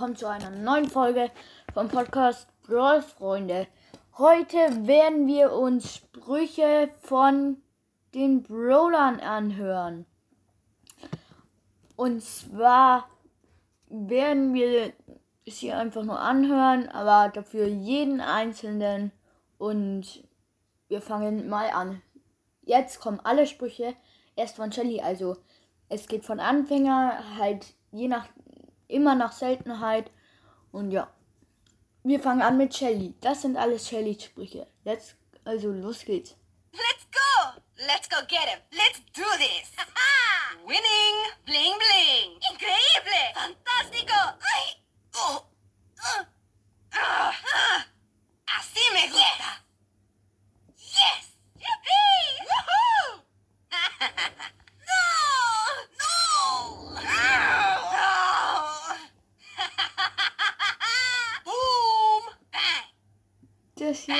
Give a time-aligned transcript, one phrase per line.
[0.00, 1.30] Willkommen zu einer neuen Folge
[1.74, 3.66] vom Podcast Brawl Freunde.
[4.16, 4.56] Heute
[4.86, 7.58] werden wir uns Sprüche von
[8.14, 10.06] den Brawlern anhören.
[11.96, 13.10] Und zwar
[13.90, 14.94] werden wir
[15.44, 19.12] es hier einfach nur anhören, aber dafür jeden einzelnen
[19.58, 20.26] und
[20.88, 22.00] wir fangen mal an.
[22.62, 23.94] Jetzt kommen alle Sprüche
[24.34, 25.36] erst von Shelly, also
[25.90, 28.28] es geht von Anfänger halt je nach
[28.90, 30.10] immer nach Seltenheit
[30.72, 31.10] und ja.
[32.02, 33.14] Wir fangen an mit Shelly.
[33.20, 34.66] Das sind alles Shellys Sprüche.
[34.84, 36.36] Let's also los geht's.
[36.72, 37.60] Let's go!
[37.86, 38.60] Let's go get him!
[38.72, 39.72] Let's do this!
[40.66, 41.16] Winning!
[41.44, 42.38] Bling bling!
[42.52, 43.32] Increíble!
[43.34, 44.38] Fantástico!
[44.40, 44.76] Ay.
[45.14, 45.42] Oh.
[46.02, 46.26] Ah.
[46.94, 47.34] Ah.
[47.54, 47.84] Ah.
[48.58, 49.64] Así me gusta!
[50.78, 51.36] Yes!
[51.56, 52.40] Yippee!
[52.46, 53.22] Woohoo!
[54.88, 55.02] no!
[55.98, 56.14] No!
[56.96, 57.49] Boom!
[63.80, 64.14] Das hier,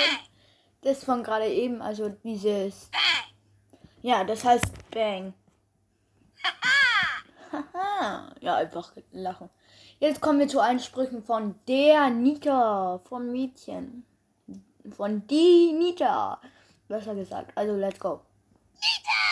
[0.80, 2.90] das von gerade eben, also dieses,
[4.00, 5.34] ja, das heißt Bang.
[8.40, 9.50] Ja, einfach lachen.
[9.98, 14.06] Jetzt kommen wir zu allen Sprüchen von der Nita, vom Mädchen.
[14.96, 16.40] Von die Nita.
[16.88, 17.52] Besser gesagt.
[17.54, 18.22] Also, let's go.
[18.76, 19.29] Das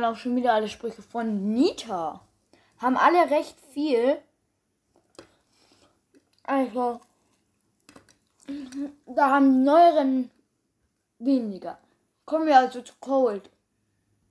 [0.00, 2.20] dann auch schon wieder alle Sprüche von Nita.
[2.78, 4.22] Haben alle recht viel.
[6.44, 7.00] Also,
[9.06, 10.30] da haben neueren
[11.18, 11.78] weniger.
[12.24, 13.50] Kommen wir also zu Cold.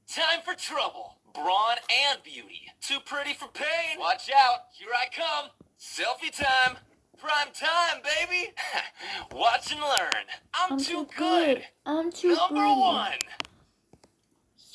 [0.07, 1.15] Time for trouble.
[1.33, 1.77] Brawn
[2.11, 2.71] and beauty.
[2.81, 3.99] Too pretty for pain.
[3.99, 4.61] Watch out.
[4.71, 5.51] Here I come.
[5.79, 6.77] Selfie time.
[7.19, 8.53] Prime time, baby.
[9.35, 10.25] Watch and learn.
[10.53, 11.63] I'm, too, good.
[11.85, 12.79] I'm too Number good.
[12.79, 13.11] one.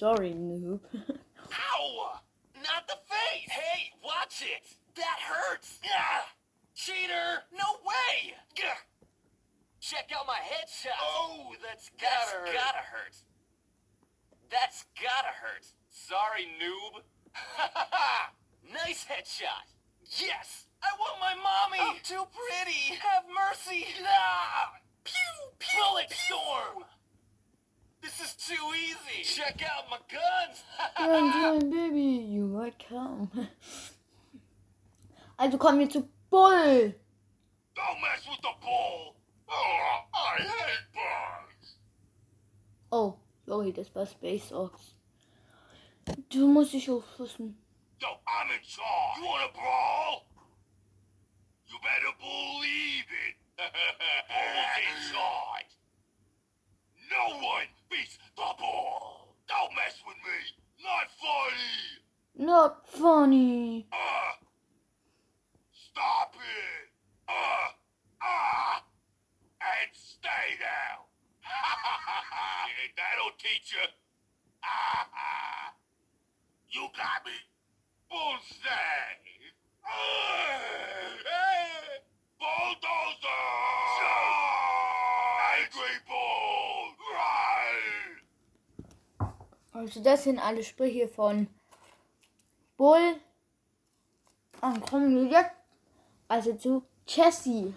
[0.02, 0.80] Sorry, noob.
[0.98, 2.18] Ow!
[2.56, 3.48] Not the face.
[3.48, 4.66] Hey, watch it.
[4.96, 5.78] That hurts.
[5.96, 6.26] Ah,
[6.74, 7.46] cheater.
[7.52, 8.34] No way.
[8.58, 8.82] Gah.
[9.78, 10.90] Check out my headshot.
[11.00, 12.46] Oh, that's gotta hurt.
[12.46, 13.14] gotta hurt.
[14.50, 15.66] That's gotta hurt.
[15.88, 17.02] Sorry, noob.
[18.72, 19.70] nice headshot.
[20.18, 21.78] Yes, I want my mommy.
[21.78, 22.98] I'm too pretty.
[22.98, 23.86] Have mercy.
[24.04, 24.72] Ah.
[25.04, 25.14] Pew,
[25.60, 26.86] pew, Bullet storm.
[28.02, 29.22] This is too easy.
[29.22, 30.64] Check out my guns.
[30.98, 33.30] Run, run, baby, you might come.
[35.38, 36.94] Also kommen wir zu Bull.
[37.74, 39.14] Don't mess with the ball.
[39.48, 41.76] Oh, I hate balls.
[42.90, 44.94] Oh, sorry, das war Space Ox.
[46.28, 47.56] Du musst dich aufpassen.
[48.00, 49.18] So I'm in charge.
[49.18, 50.26] You want a brawl?
[51.68, 53.36] You better believe it.
[54.28, 55.72] Bull's in charge.
[57.10, 59.36] No one beats the ball.
[59.46, 60.38] Don't mess with me.
[60.80, 62.00] Not funny.
[62.46, 63.86] Not funny.
[63.92, 64.32] Uh,
[65.70, 66.88] stop it.
[67.28, 67.68] Uh,
[68.22, 68.82] ah,
[69.60, 71.04] and stay down.
[72.96, 73.86] That'll teach you.
[76.70, 77.32] you got me.
[78.08, 79.20] Bullseye.
[82.40, 83.44] Bulldozer.
[85.52, 86.41] Angry Bull.
[89.72, 91.48] Also das sind alle Sprüche von
[92.76, 93.20] Bull.
[94.60, 95.50] Wir jetzt
[96.28, 97.74] also zu Jessie.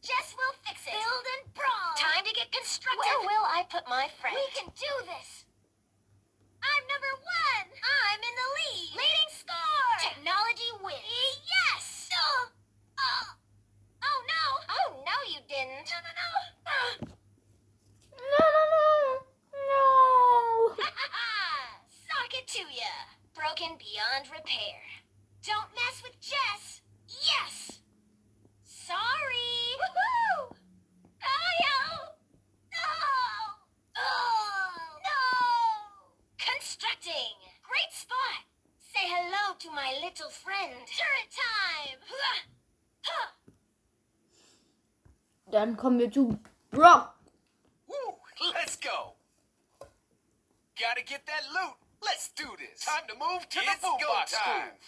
[0.00, 0.92] Jess will fix it.
[0.92, 1.94] Build and brawl.
[1.96, 3.02] Time to get constructive.
[3.04, 4.36] Where will I put my friend?
[4.36, 5.44] We can do this.
[6.62, 7.66] I'm number one.
[7.82, 8.90] I'm in the lead.
[8.94, 9.94] Leading score.
[10.00, 11.02] Technology wins.
[11.44, 11.47] Yes.
[45.78, 46.38] Kommen wir zu
[46.70, 47.14] Brock.
[48.54, 49.14] Let's go.
[50.78, 51.74] Gotta get that loot.
[52.04, 52.84] Let's do this.
[52.84, 54.78] Time to move to the boom box time.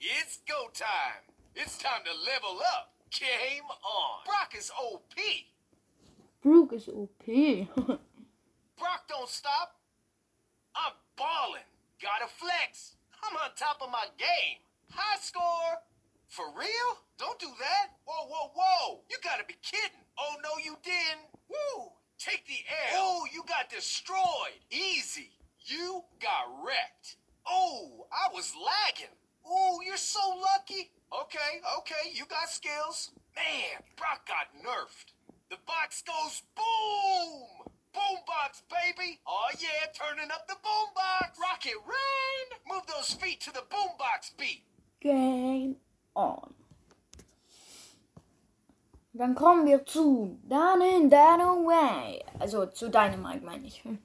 [0.00, 1.22] It's go time.
[1.54, 2.92] It's time to level up.
[3.10, 4.24] Game on.
[4.24, 5.14] Brock is OP.
[6.42, 7.26] Brooke is OP.
[8.78, 9.76] Brock don't stop.
[10.74, 11.68] I'm balling.
[12.02, 12.96] Gotta flex.
[13.22, 14.58] I'm on top of my game.
[14.90, 15.82] High score.
[16.28, 16.90] For real?
[17.18, 17.94] Don't do that.
[18.04, 19.00] Whoa, whoa, whoa.
[19.08, 20.05] You gotta be kidding.
[20.18, 21.26] Oh, no, you didn't.
[21.48, 21.92] Woo.
[22.18, 22.92] Take the air.
[22.94, 24.60] Oh, you got destroyed.
[24.70, 25.30] Easy.
[25.60, 27.16] You got wrecked.
[27.46, 29.14] Oh, I was lagging.
[29.46, 30.20] Oh, you're so
[30.54, 30.90] lucky.
[31.22, 33.12] Okay, okay, you got skills.
[33.36, 35.12] Man, Brock got nerfed.
[35.50, 37.70] The box goes boom!
[37.94, 39.20] Boombox, baby!
[39.26, 41.38] Oh yeah, turning up the boombox!
[41.40, 42.60] Rocket rain!
[42.68, 44.64] Move those feet to the boombox beat!
[45.00, 45.76] Game
[46.16, 46.55] on.
[49.18, 52.22] Dann kommen wir zu Down and Down Away.
[52.38, 53.82] Also zu Dynamike meine ich.
[53.84, 53.98] Hm.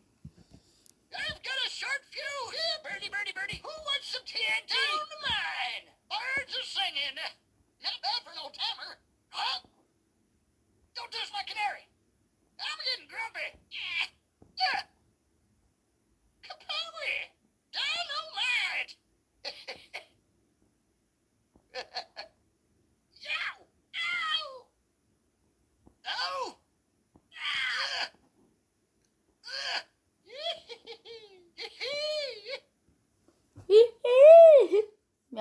[1.13, 2.55] I've got a short fuse!
[2.55, 3.59] Yeah, birdie, birdie, birdie!
[3.61, 4.71] Who wants some TNT?
[4.71, 5.91] Down the mine!
[6.07, 7.19] Birds are singing!
[7.83, 8.95] Not bad for an old timer!
[9.29, 9.59] Huh?
[10.95, 11.83] Don't touch my canary!
[12.59, 13.59] I'm getting grumpy!
[13.75, 14.07] Yeah!
[14.55, 14.83] Yeah!
[16.47, 17.35] Kapowie!
[17.75, 18.95] Dynamite!
[23.27, 23.67] Yow!
[23.99, 24.47] Ow!
[26.07, 26.55] Ow!
[27.35, 28.15] Ah!
[29.45, 29.83] Ah!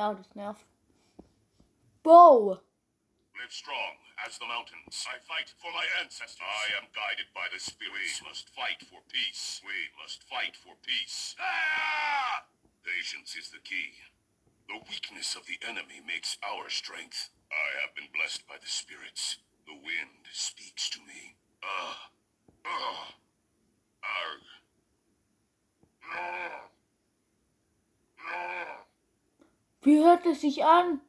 [0.01, 0.65] Ja, das nervt.
[2.03, 2.57] Bo.
[3.37, 5.05] Live strong as the mountains.
[5.05, 6.41] I fight for my ancestors.
[6.41, 8.23] I am guided by the spirits.
[8.23, 9.61] We must fight for peace.
[9.61, 11.37] We must fight for peace.
[11.39, 12.49] Ah!
[12.83, 14.01] Patience is the key.
[14.69, 17.29] The weakness of the enemy makes our strength.
[17.53, 19.37] I have been blessed by the spirits.
[19.67, 21.37] The wind speaks to me.
[21.63, 22.09] Ah.
[22.65, 23.15] Ah.
[24.01, 24.45] Arg.
[26.09, 26.71] Ah.
[28.33, 28.90] Ah.
[29.83, 31.01] Wie hört es sich an?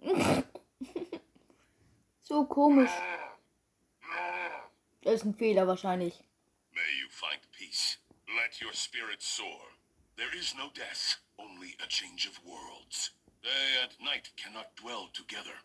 [2.22, 2.90] So komisch.
[5.02, 6.24] Das ist ein Fehler wahrscheinlich.
[6.72, 7.98] May you find peace.
[8.26, 9.60] Let your spirit soar.
[10.16, 13.10] There is no death, only a change of worlds.
[13.42, 15.60] Day and night cannot dwell together.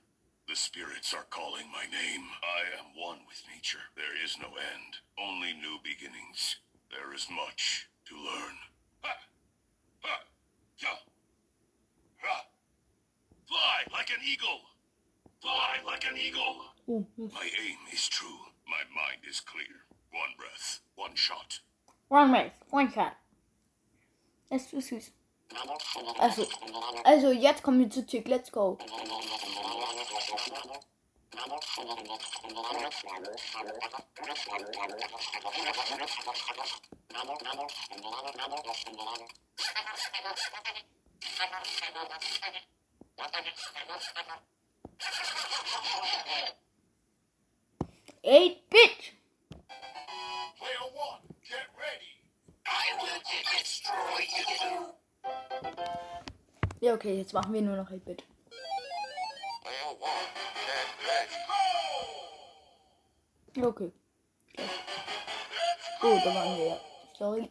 [0.50, 2.26] The spirits are calling my name.
[2.44, 3.86] I am one with nature.
[3.96, 6.58] There is no end, only new beginnings.
[6.90, 8.58] There is much to learn.
[9.04, 9.14] Ha!
[14.32, 14.62] Eagle!
[15.42, 16.56] Fly like an eagle!
[16.88, 18.40] Das- My aim is true.
[18.68, 19.86] My mind is clear.
[20.12, 21.60] One breath, one shot.
[22.10, 23.18] One Race, One Shot.
[24.50, 25.12] Das ist so süß.
[26.20, 26.48] Also,
[27.04, 28.78] also jetzt kommen wir zu Tick, let's go.
[48.24, 49.14] Eight Bit.
[56.80, 58.24] Ja, okay, jetzt machen wir nur noch 8 Bit.
[63.60, 63.92] Okay.
[66.04, 66.80] Oh, da waren wir ja.
[67.18, 67.50] Sorry.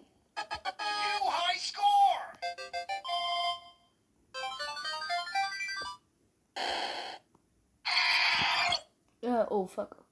[9.26, 10.04] Ja, oh, fuck.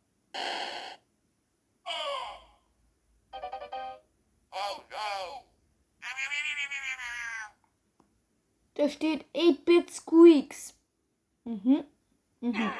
[8.74, 10.74] Da steht 8-Bit Squeaks.
[11.44, 11.84] Mhm.
[12.40, 12.72] Mhm.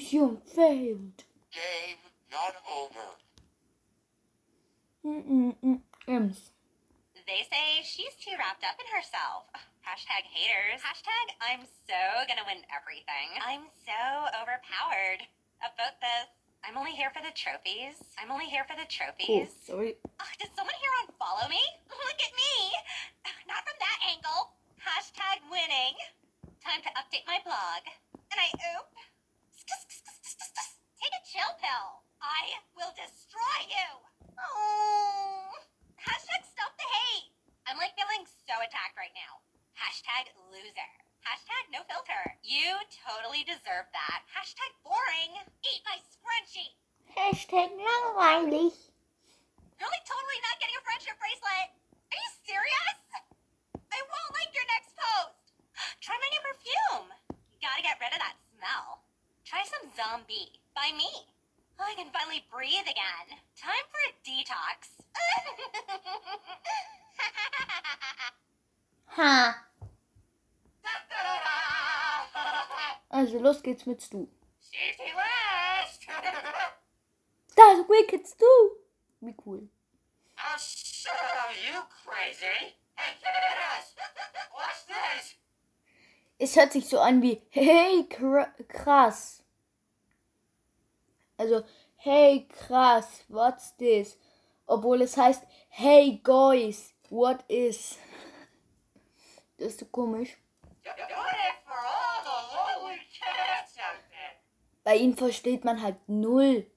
[0.00, 1.28] Mission failed.
[1.52, 2.00] Game
[2.32, 3.04] not over.
[5.04, 5.84] Mm-mm-mm.
[6.08, 6.56] Emz.
[7.28, 9.52] They say she's too wrapped up in herself.
[9.84, 10.80] Hashtag haters.
[10.80, 13.28] Hashtag I'm so gonna win everything.
[13.44, 14.00] I'm so
[14.40, 15.28] overpowered.
[15.60, 16.32] About this.
[16.64, 18.00] I'm only here for the trophies.
[18.16, 19.52] I'm only here for the Oh, trophies.
[19.68, 20.00] sorry.
[20.16, 21.60] Ugh, did someone here unfollow me?
[21.92, 22.72] Look at me.
[23.44, 24.56] Not from that angle.
[24.80, 25.92] Hashtag winning.
[26.64, 27.84] Time to update my blog.
[28.32, 28.88] And I oop.
[31.00, 32.02] Take a chill pill.
[32.40, 33.88] I will destroy you.
[34.40, 35.52] Oh.
[36.00, 37.36] Hashtag stop the hate.
[37.68, 39.44] I'm like feeling so attacked right now.
[39.76, 40.92] Hashtag loser.
[41.20, 42.24] Hashtag no filter.
[42.40, 44.24] You totally deserve that.
[44.32, 45.36] Hashtag boring.
[45.68, 46.72] Eat my scrunchie.
[47.12, 48.72] Hashtag langweilig.
[49.76, 51.68] You're like totally not getting a friendship bracelet.
[51.76, 53.00] Are you serious?
[53.76, 55.44] I won't like your next post.
[56.04, 57.08] Try my new perfume.
[57.36, 59.04] You gotta get rid of that smell.
[59.44, 61.28] Try some zombie by me.
[61.80, 63.38] Oh, I can finally breathe again.
[63.56, 64.88] Time for a detox.
[69.12, 69.64] Ha!
[73.10, 74.28] Also los geht's mit Stu.
[74.60, 76.06] Safety last.
[77.56, 78.44] Da ist Wicked Stu!
[79.20, 79.68] Wie cool.
[80.38, 82.76] oh, shut up, you crazy.
[82.94, 83.94] Hey, kiddos,
[84.86, 85.34] this?
[86.38, 88.06] Es hört sich so an wie Hey,
[88.68, 89.42] krass.
[91.40, 91.64] Also,
[91.96, 94.18] hey, krass, what's this?
[94.66, 97.98] Obwohl es heißt Hey, guys, what is?
[99.56, 100.36] Das ist so komisch.
[104.84, 106.70] Bei ihnen versteht man halt null.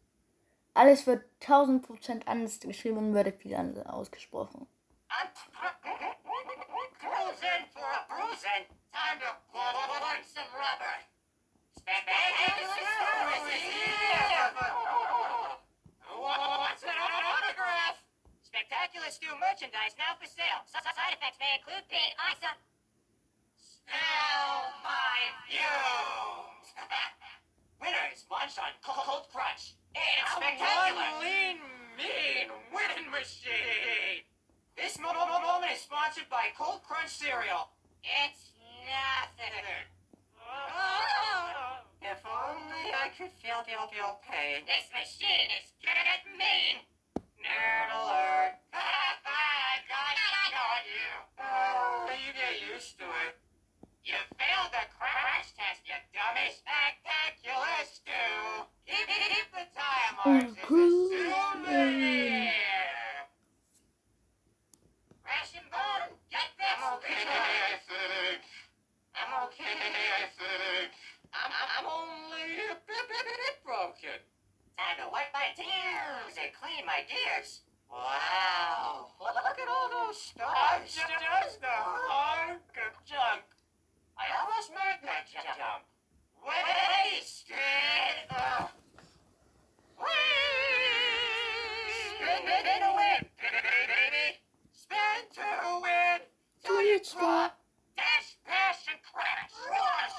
[0.74, 4.66] Alles wird 1000% anders geschrieben und wird viel anders ausgesprochen.
[5.10, 5.28] I'm
[7.00, 8.66] cruising for a bruising.
[8.94, 9.43] Time to
[18.94, 20.62] Spectacular Stu merchandise now for sale.
[20.70, 22.54] S- Side effects may include pain, eye, sun.
[23.58, 25.18] Smell my
[25.50, 26.68] fumes.
[27.82, 29.74] Winners lunch on Cold Crunch.
[29.98, 31.10] It's spectacular.
[31.26, 31.58] lean,
[31.98, 34.30] mean winning machine.
[34.78, 37.74] This mo- mo- mo- moment is sponsored by Cold Crunch cereal.
[38.06, 38.54] It's
[38.86, 39.58] nothing.
[42.06, 44.70] If only I could feel, feel, feel pain.
[44.70, 45.98] This machine is get
[46.38, 46.86] mean.
[47.44, 48.56] Nerd alert.
[48.74, 50.16] I got,
[50.56, 51.12] got you.
[51.44, 53.36] Oh, you get used to it.
[54.06, 56.48] You failed the crash test, you dummy.
[56.56, 58.24] Spectacular Stu.
[58.88, 60.56] Keep, keep the time marks.
[60.56, 62.53] It's a
[76.98, 77.62] and clean my.
[77.92, 79.08] Wow.
[79.20, 80.86] Look, look at all those stars.
[80.86, 83.44] Just a hunk of junk.
[84.18, 85.84] I almost made that jump.
[86.46, 87.58] Wasted.
[88.30, 88.70] Ugh.
[92.18, 94.28] Spin it to win, baby.
[94.74, 96.20] Spin to win.
[96.64, 97.60] Till you drop.
[97.96, 99.52] Dash, dash, and crash.
[99.70, 100.18] Rush.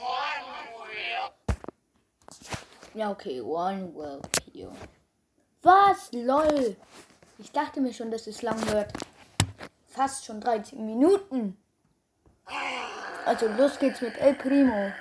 [0.00, 0.46] One
[0.88, 1.26] wheel.
[3.10, 4.33] Okay, One Will Kill.
[5.64, 6.12] Was?
[6.12, 6.76] LOL.
[7.38, 8.92] Ich dachte mir schon, dass es lang wird.
[9.88, 11.56] Fast schon 13 Minuten.
[13.24, 14.92] Also los geht's mit El Primo.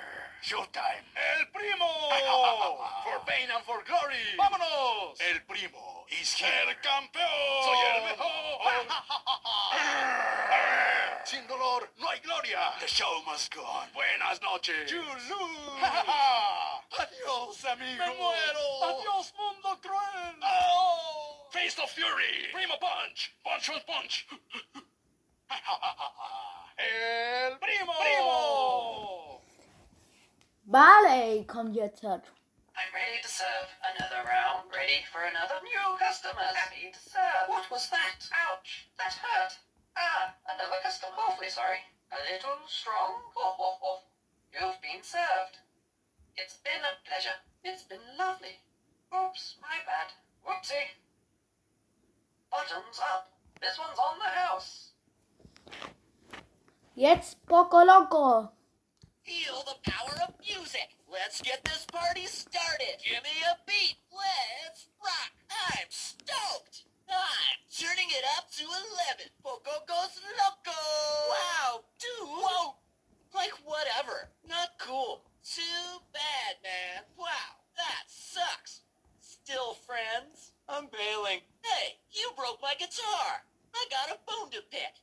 [0.42, 1.04] Showtime.
[1.16, 1.86] El Primo.
[3.04, 4.38] for pain and for glory.
[4.38, 5.20] Vámonos.
[5.20, 6.50] El Primo is here.
[6.66, 7.64] El campeón.
[7.64, 8.88] Soy el mejor.
[11.26, 12.74] Sin dolor no hay gloria.
[12.80, 13.90] The show must go on.
[13.94, 14.94] Buenas noches.
[16.94, 18.06] Adiós, amigo.
[18.06, 18.84] Me muero.
[18.84, 19.13] Adiós,
[21.94, 22.50] Fury.
[22.52, 23.34] Primo Punch.
[23.46, 24.26] Punch with punch.
[26.82, 27.94] El Primo.
[28.02, 29.42] Primo.
[30.66, 32.26] Barley kommt jetzt halt.
[32.74, 34.74] I'm ready to serve another round.
[34.74, 36.58] Ready for another new customers.
[36.58, 37.46] Happy to serve.
[37.46, 38.26] What was that?
[38.50, 38.90] Ouch.
[38.98, 39.54] That hurt.
[39.96, 41.14] Ah, another customer.
[41.14, 41.78] Awfully sorry.
[42.10, 43.22] A little strong.
[43.38, 44.00] Oh, oh, oh.
[44.50, 45.62] You've been served.
[46.38, 47.38] It's been a pleasure.
[47.64, 48.58] It's been lovely.
[49.14, 50.10] Oops, my bad.
[50.42, 50.98] Whoopsie.
[52.64, 53.30] Bottoms up.
[53.60, 54.92] This one's on the house.
[56.96, 58.52] Jetzt Poco Loco.
[59.24, 60.96] Feel the power of music.
[61.12, 63.04] Let's get this party started.
[63.04, 63.98] Give me a beat.
[64.16, 65.34] Let's rock.
[65.52, 66.86] I'm stoked.
[67.10, 69.28] I'm turning it up to 11.
[69.44, 70.80] Poco goes loco.
[71.30, 72.30] Wow, dude.
[72.30, 72.76] Whoa.
[73.36, 74.30] Like whatever.
[74.48, 75.24] Not cool.
[75.44, 77.04] Too bad, man.
[77.18, 78.82] Wow, that sucks.
[79.20, 80.53] Still friends?
[80.70, 81.42] I'm bailing.
[81.62, 83.44] Hey, you broke my guitar.
[83.76, 85.02] I got a bone to pick.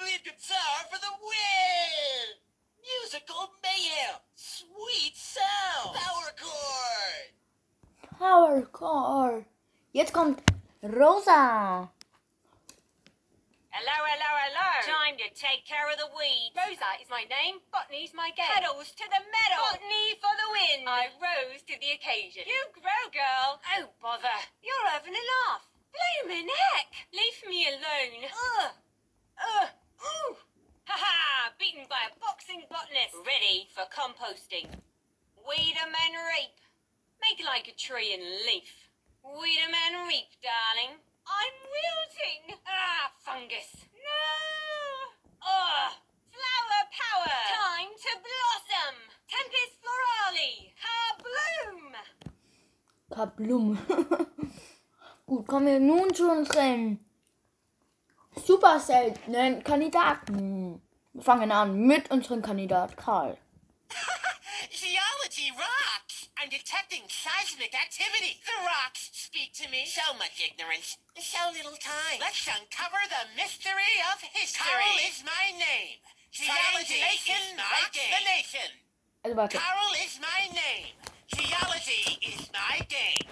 [0.00, 2.38] Lead guitar for the win!
[2.80, 4.20] Musical mayhem!
[4.34, 5.96] Sweet sound!
[5.96, 7.32] Power chord!
[8.18, 9.44] Power Core.
[9.92, 10.42] Jetzt kommt
[10.80, 11.88] Rosa.
[13.78, 14.70] Hello, hello, hello.
[14.90, 16.50] Time to take care of the weeds.
[16.50, 17.62] Rosa is my name.
[17.70, 18.50] Botany's my game.
[18.50, 19.70] Pedals to the metal.
[19.70, 20.82] Botany for the win.
[20.82, 22.42] I rose to the occasion.
[22.42, 23.62] You grow, girl.
[23.78, 24.34] Oh, bother.
[24.66, 25.62] You're having a laugh.
[25.94, 26.90] Bloomin' heck.
[27.14, 28.26] Leave me alone.
[28.26, 28.74] Ugh.
[29.46, 29.70] Ugh.
[29.70, 30.34] Ooh.
[30.90, 31.54] Ha-ha!
[31.62, 33.14] Beaten by a boxing botanist.
[33.22, 34.74] Ready for composting.
[35.46, 36.58] Weed a man rape.
[37.22, 38.90] Make like a tree and leaf.
[39.22, 40.98] Weed 'em and reap, darling.
[41.28, 42.56] I'm wilting.
[42.66, 43.70] Ah, fungus.
[43.92, 44.24] No.
[45.44, 45.92] Ugh.
[46.32, 47.38] Flower power.
[47.52, 48.94] Time to blossom.
[49.28, 50.52] Tempest florali.
[50.82, 51.80] Kabloom.
[53.10, 53.66] Kablum.
[55.26, 57.04] Gut, kommen wir nun zu unseren
[58.46, 60.80] super seltenen Kandidaten.
[61.12, 63.36] Wir fangen an mit unserem Kandidat Karl.
[64.70, 66.30] Geology rocks!
[66.40, 68.40] I'm detecting seismic activity.
[68.44, 69.86] The rocks speak to me.
[69.86, 72.18] So much ignorance, so little time.
[72.18, 74.66] Let's uncover the mystery of history.
[74.66, 76.02] Carl is my name.
[76.34, 78.70] Triangulation rocks the nation.
[79.22, 79.54] Also warte.
[79.54, 80.98] Carl is my name.
[81.30, 83.30] Geology is my game.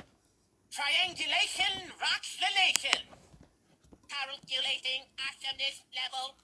[0.71, 3.03] Triangulation rocks the nation.
[4.07, 6.39] Calculating awesomeness level.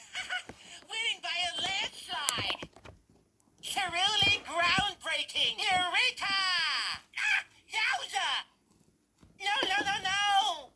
[0.88, 2.62] Winning by a landslide.
[3.60, 5.60] Truly groundbreaking.
[5.60, 6.32] Eureka!
[6.32, 8.30] Ah, yowza!
[9.40, 10.70] No, no, no, no!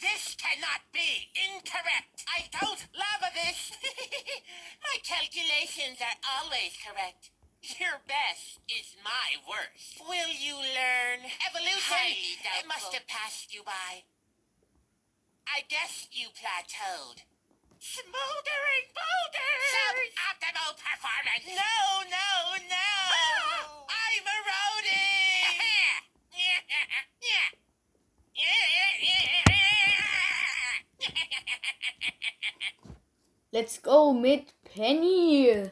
[0.00, 2.24] This cannot be incorrect.
[2.28, 3.72] I don't love this.
[4.86, 7.30] my calculations are always correct.
[7.80, 9.98] Your best is my worst.
[10.06, 11.26] Will you learn?
[11.50, 12.14] Evolution
[12.60, 14.04] it must have passed you by.
[15.48, 17.24] I guess you plateaued.
[17.78, 19.68] Smoldering boulders!
[19.72, 21.44] Suboptimal performance!
[21.46, 22.90] No, no, no!
[23.12, 23.86] Ah!
[23.88, 25.25] I'm eroding!
[33.56, 35.70] Let's go mit Penny.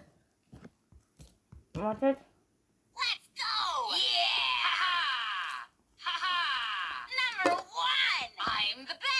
[1.74, 2.16] Wartet.
[2.96, 3.92] Let's go.
[3.92, 4.54] Yeah.
[4.64, 5.68] Ha ha!
[6.04, 8.30] Ha Number one.
[8.40, 9.13] I'm the best.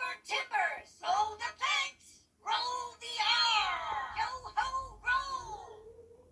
[0.00, 0.90] Me limber timbers!
[1.02, 2.24] Roll the planks!
[2.44, 3.76] Roll the R!
[4.16, 4.68] Yo ho!
[5.04, 5.76] Roll!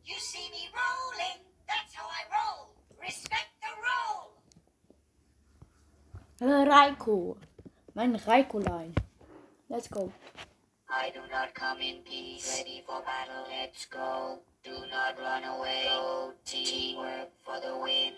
[0.04, 1.40] You see me rolling?
[1.66, 2.74] That's how I roll!
[3.00, 4.32] Respect the roll!
[6.40, 7.36] Uh, Raiko.
[7.94, 8.94] Mein Raiko-Line.
[9.68, 10.12] Let's go.
[10.90, 12.56] I do not come in peace.
[12.56, 14.38] Ready for battle, let's go.
[14.64, 15.84] Do not run away.
[15.84, 18.14] Go teamwork for the win.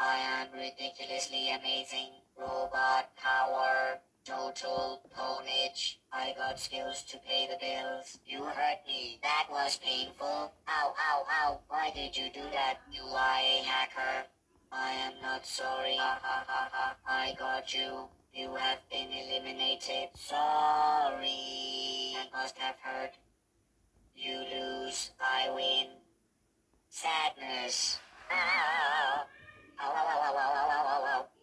[0.00, 2.27] I am ridiculously amazing.
[2.38, 3.98] Robot power.
[4.24, 5.96] Total ponage.
[6.12, 8.18] I got skills to pay the bills.
[8.26, 9.18] You hurt me.
[9.22, 10.52] That was painful.
[10.68, 11.60] Ow, ow, ow.
[11.68, 14.26] Why did you do that, you IA hacker?
[14.70, 15.96] I am not sorry.
[15.96, 16.96] Ha ha ha ha.
[17.08, 18.08] I got you.
[18.34, 20.10] You have been eliminated.
[20.14, 21.32] Sorry.
[22.32, 23.14] Must have hurt.
[24.14, 25.10] You lose.
[25.20, 25.86] I win.
[26.90, 27.98] Sadness.
[28.30, 29.24] Ow.
[29.80, 31.37] Ow, ow, ow, ow, ow, ow, ow, ow.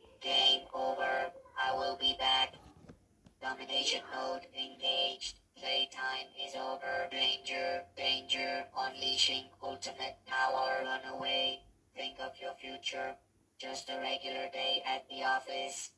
[3.55, 5.39] Domination mode engaged.
[5.55, 7.07] Playtime is over.
[7.09, 8.65] Danger, danger.
[8.77, 10.83] Unleashing ultimate power.
[10.83, 11.61] Run away.
[11.95, 13.15] Think of your future.
[13.57, 15.91] Just a regular day at the office.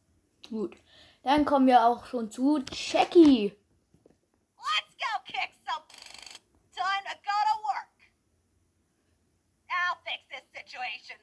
[0.48, 0.76] Gut.
[1.24, 3.54] Dann kommen wir auch schon zu Jackie.
[4.56, 5.82] Let's go kick some.
[6.76, 7.98] Time to go to work.
[9.72, 11.17] I'll fix this situation.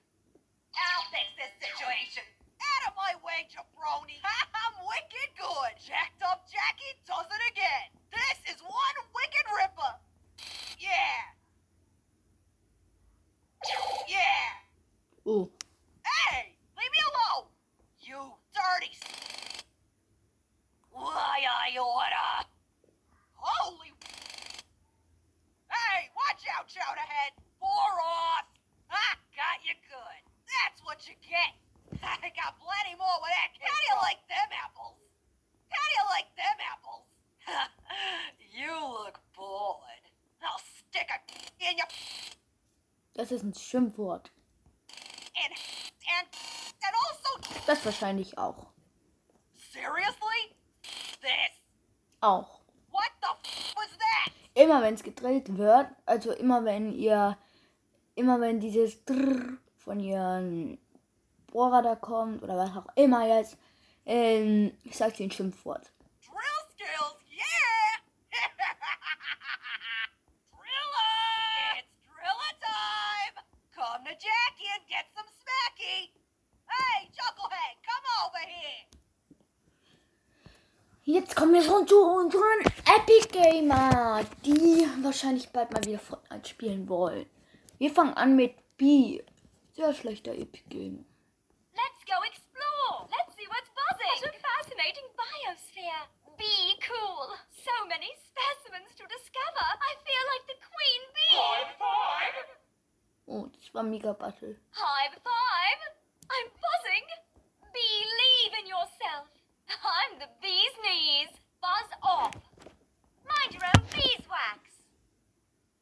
[0.74, 2.33] I'll fix this situation.
[2.74, 4.18] Out of my way, jabroni.
[4.58, 5.72] I'm wicked good.
[5.78, 7.86] Jacked up Jackie does it again.
[8.10, 8.58] This is
[43.62, 44.30] Schimpfwort.
[45.36, 45.54] And
[46.18, 46.28] and
[46.82, 48.66] and also Das wahrscheinlich auch.
[49.72, 50.54] seriously?
[51.20, 51.52] This.
[52.20, 52.60] Auch.
[52.90, 54.32] What the f was that?
[54.54, 57.36] Immer wenn es gedreht wird, also immer wenn ihr,
[58.14, 60.78] immer wenn dieses Drrr von ihren
[61.48, 63.56] Bohrer da kommt oder was auch immer jetzt,
[64.06, 65.90] ähm, sagt sie ein Schimpfwort.
[83.34, 87.26] Gamer, die wahrscheinlich bald mal wieder Fortnite spielen wollen.
[87.78, 89.20] Wir fangen an mit B.
[89.72, 91.04] Sehr schlechter Epic Game.
[91.74, 93.10] Let's go explore.
[93.10, 94.22] Let's see what's buzzing.
[94.22, 96.06] What a fascinating biosphere.
[96.38, 97.34] Be cool.
[97.50, 99.66] So many specimens to discover.
[99.82, 101.34] I feel like the queen bee.
[101.34, 102.54] Hive 5.
[103.26, 104.54] Oh, das war mega Battle.
[104.78, 105.33] Hive 5.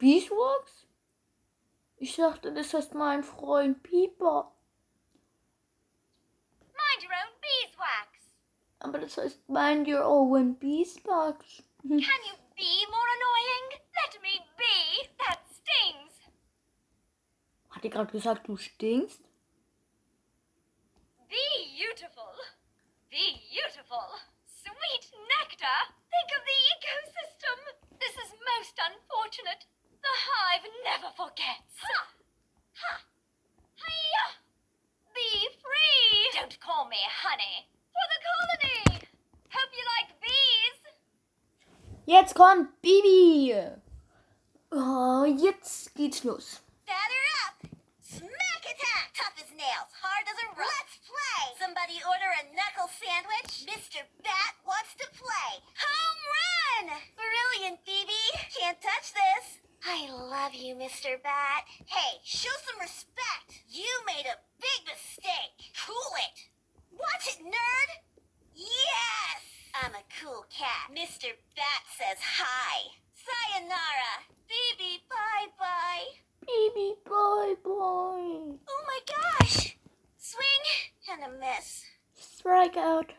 [0.03, 0.89] Beeswax?
[1.97, 4.53] Ich dachte, das heißt mein Freund Pieper.
[6.61, 8.09] Mind your own beeswax.
[8.81, 11.63] Aber das heißt Mind Your Own Beeswax.
[11.83, 13.81] Can you be more annoying?
[13.95, 15.09] Let me be.
[15.19, 16.15] That stings.
[17.71, 19.23] Hat ihr gerade gesagt, du stinkst?
[21.29, 22.35] Beautiful.
[23.09, 24.19] Beautiful.
[24.47, 25.95] Sweet nectar.
[26.11, 27.59] Think of the ecosystem.
[28.01, 29.69] This is most unfortunate.
[30.03, 31.79] The hive never forgets.
[31.79, 31.99] Ha!
[32.83, 32.93] Ha!
[33.83, 34.27] Hiya!
[35.15, 35.31] Be
[35.63, 36.41] free.
[36.41, 37.69] Don't call me honey.
[37.95, 39.07] For the colony.
[39.55, 40.79] Hope you like bees.
[42.07, 43.55] Jetzt kommt Bibi.
[44.73, 46.61] Oh, jetzt geht's los.
[46.85, 47.71] Batter up!
[48.03, 49.15] Smack attack!
[49.15, 50.67] Tough as nails, hard as a rock.
[50.83, 51.45] Let's play!
[51.63, 53.71] Somebody order a knuckle sandwich?
[53.71, 54.03] Mr.
[54.25, 55.63] Bat wants to play.
[55.79, 56.99] Home run!
[57.15, 58.25] Brilliant, Phoebe.
[58.59, 59.62] Can't touch this.
[59.85, 61.21] I love you, Mr.
[61.23, 61.65] Bat.
[61.87, 63.65] Hey, show some respect.
[63.69, 65.75] You made a big mistake.
[65.87, 66.49] Cool it.
[66.93, 67.91] Watch it, nerd.
[68.55, 69.43] Yes!
[69.75, 70.91] I'm a cool cat.
[70.91, 71.35] Mr.
[71.57, 72.93] Bat says hi.
[73.15, 74.23] Sayonara.
[74.47, 76.23] Phoebe, bye-bye.
[76.47, 78.59] Bibi, bye bye.
[78.69, 79.77] Oh my gosh!
[80.19, 80.65] Swing
[81.11, 81.85] and a miss.
[82.15, 83.13] Strike out.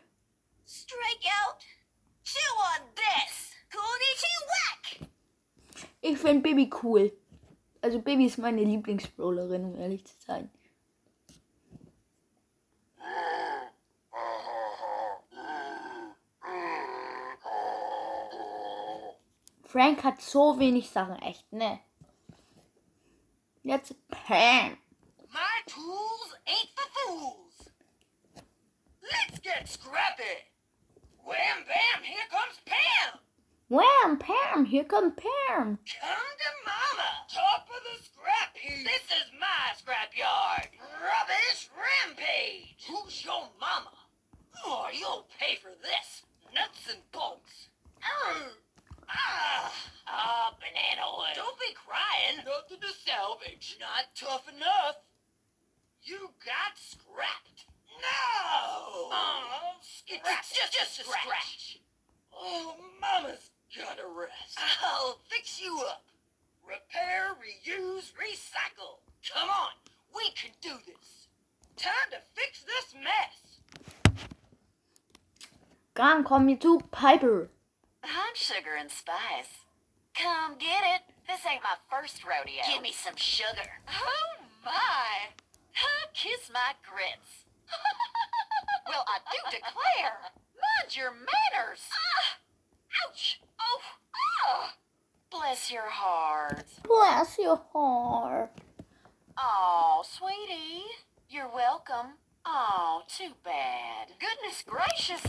[0.66, 1.64] Strike out.
[2.22, 3.54] Chew on this.
[3.72, 4.63] Konnichiwa!
[6.06, 7.16] Ich finde Bibi cool.
[7.80, 10.50] Also Bibi ist meine Lieblingsbrawlerin, um ehrlich zu sein.
[19.64, 21.80] Frank hat so wenig Sachen, echt, ne?
[23.62, 24.76] Jetzt Pam.
[25.30, 27.72] My tools ain't for fools.
[29.00, 30.52] Let's get scrappy.
[31.24, 33.23] Wham bam, here comes Pam.
[33.68, 35.78] Wham, Pam, here comes Pam.
[35.98, 37.10] Come to mama.
[37.32, 38.84] Top of the scrap heap.
[38.84, 40.68] This is my scrapyard.
[41.00, 42.84] Rubbish rampage.
[42.86, 43.96] Who's your mama?
[44.66, 46.24] Oh, you'll pay for this.
[46.54, 47.68] Nuts and bolts.
[48.04, 48.52] Arr.
[49.08, 49.72] Ah,
[50.08, 51.34] ah, banana oil.
[51.34, 52.44] Don't be crying.
[52.44, 53.78] Nothing to salvage.
[53.80, 54.96] Not tough enough.
[56.02, 57.64] You got scrapped.
[57.96, 59.08] No.
[59.10, 60.02] Oh, it's
[60.52, 61.78] just, just a scratch.
[62.32, 64.58] Oh, Mama's gotta rest.
[64.82, 66.04] I'll fix you up.
[66.66, 69.00] Repair, reuse, recycle.
[69.32, 69.74] Come on,
[70.14, 71.28] we can do this.
[71.76, 73.54] Time to fix this mess.
[75.94, 77.48] Dann kommen wir zu Piper.
[78.02, 79.64] I'm sugar and spice.
[80.14, 81.02] Come get it.
[81.26, 82.62] This ain't my first rodeo.
[82.66, 83.80] Give me some sugar.
[83.88, 85.32] Oh my!
[85.72, 87.46] Huh, Kiss my grits.
[88.88, 90.30] well, I do declare.
[90.54, 91.80] Mind your manners.
[91.92, 93.08] Ah!
[93.08, 93.40] Ouch!
[95.34, 96.64] Bless your heart.
[96.84, 98.52] Bless your heart.
[99.36, 100.84] Oh, sweetie.
[101.28, 102.18] You're welcome.
[102.46, 104.10] Oh, too bad.
[104.20, 105.20] Goodness gracious.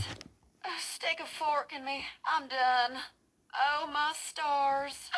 [0.64, 2.04] Oh, stick a fork in me.
[2.24, 3.02] I'm done.
[3.52, 5.10] Oh, my stars.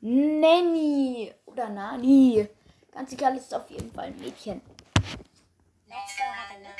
[0.00, 2.48] Nanny oder Nani.
[2.94, 4.62] Ganz egal, ist auf jeden Fall ein Mädchen.
[5.88, 6.78] Let's go have a look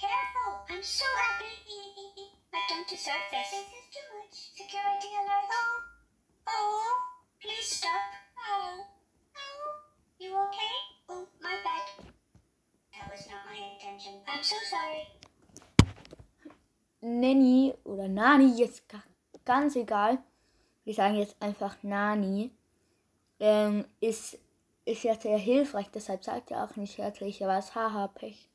[0.00, 0.50] careful.
[0.72, 1.52] I'm so happy.
[2.50, 3.50] But don't deserve this.
[3.52, 4.36] This is too much.
[4.56, 5.48] Security alert.
[5.52, 5.76] Oh.
[6.48, 6.96] Oh.
[7.40, 8.04] Please stop.
[8.48, 8.84] Oh.
[9.36, 9.66] Oh.
[10.18, 10.74] You okay?
[11.10, 11.84] Oh, my bad.
[12.96, 14.14] That was not my intention.
[14.26, 15.04] I'm so sorry.
[17.02, 19.04] Nanny oder Nani, jetzt ga-
[19.44, 20.18] ganz egal.
[20.84, 22.50] Wir sagen jetzt einfach Nani.
[23.38, 24.38] Ähm, ist,
[24.84, 28.49] ist ja sehr hilfreich, deshalb sagt er auch nicht herzlich, aber es haha Pech.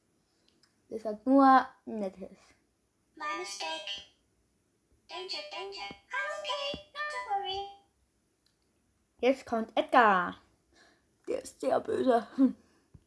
[0.89, 2.37] Das sagt nur Nettes.
[3.15, 4.03] My mistake.
[5.09, 5.87] Danger, danger.
[6.11, 7.59] I'm okay, not to worry.
[9.21, 10.35] Jetzt kommt Edgar.
[11.27, 12.27] Der ist sehr böse.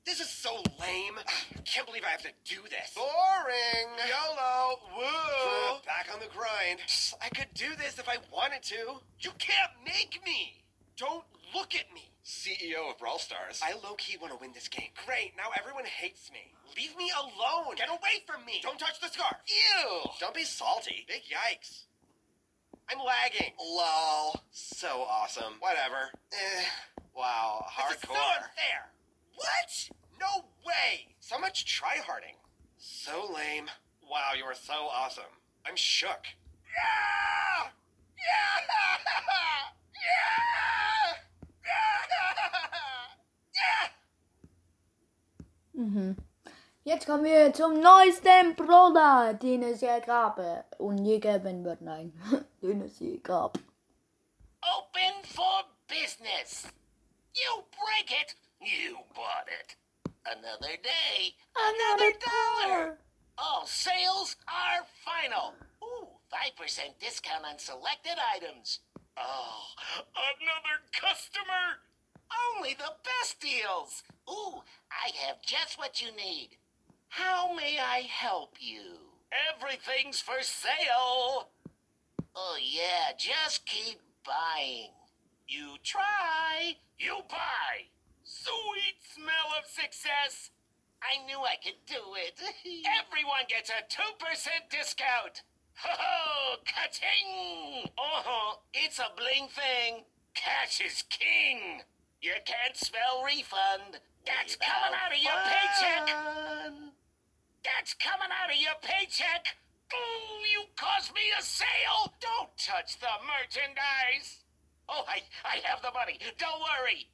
[0.04, 1.18] This is so lame.
[1.18, 2.94] I can't believe I have to do this.
[2.94, 3.88] Boring.
[4.08, 4.80] YOLO.
[4.96, 5.80] Woo.
[5.84, 6.80] Back on the grind.
[7.20, 9.02] I could do this if I wanted to.
[9.20, 10.64] You can't make me.
[10.96, 12.10] Don't look at me.
[12.28, 13.62] CEO of Brawl Stars.
[13.64, 14.90] I low-key want to win this game.
[15.06, 15.32] Great.
[15.34, 16.52] Now everyone hates me.
[16.76, 17.74] Leave me alone.
[17.76, 18.60] Get away from me.
[18.62, 19.36] Don't touch the scarf.
[19.48, 20.00] Ew.
[20.20, 21.06] Don't be salty.
[21.08, 21.84] Big yikes.
[22.90, 23.54] I'm lagging.
[23.58, 24.42] Lol.
[24.50, 25.54] So awesome.
[25.60, 26.12] Whatever.
[26.32, 26.64] Eh.
[27.16, 27.64] Wow.
[27.66, 27.88] Hardcore.
[27.88, 28.92] This is so unfair.
[29.34, 29.90] What?
[30.20, 31.16] No way.
[31.20, 32.36] So much tryharding.
[32.76, 33.70] So lame.
[34.02, 35.32] Wow, you are so awesome.
[35.66, 36.26] I'm shook.
[36.76, 37.70] Yeah!
[38.16, 38.66] Yeah!
[39.98, 40.97] Yeah!
[45.78, 46.16] Mhm.
[46.82, 50.40] Jetzt kommen wir zum neuesten Brawler, den es je gab.
[50.78, 52.12] Und je geben wird, nein.
[52.62, 53.58] den es je gab.
[54.60, 56.66] Open for business.
[57.32, 59.76] You break it, you bought it.
[60.24, 62.98] Another day, Another dollar.
[63.38, 65.54] All sales are final.
[65.80, 68.80] Ooh, 5% discount on selected items.
[69.16, 69.62] Oh,
[70.12, 71.78] another customer.
[72.56, 74.02] Only the best deals.
[74.28, 76.56] Ooh, I have just what you need.
[77.08, 78.98] How may I help you?
[79.52, 81.48] Everything's for sale.
[82.34, 84.90] Oh, yeah, just keep buying.
[85.46, 87.88] You try, you buy.
[88.24, 90.50] Sweet smell of success.
[91.02, 92.38] I knew I could do it.
[93.00, 95.42] Everyone gets a 2% discount.
[95.76, 97.90] Ho, ka-ting!
[97.96, 100.04] Oh, uh-huh, it's a bling thing.
[100.34, 101.82] Cash is king.
[102.20, 104.02] You can't spell refund.
[104.26, 106.07] That's coming out of your paycheck.
[107.62, 109.54] That's coming out of your paycheck.
[109.94, 112.12] Oh, you caused me a sale.
[112.20, 114.42] Don't touch the merchandise.
[114.88, 116.18] Oh, I, I have the money.
[116.38, 117.07] Don't worry.